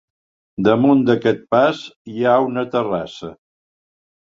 [0.67, 1.83] Damunt d'aquest pas
[2.15, 3.33] hi ha una terrassa.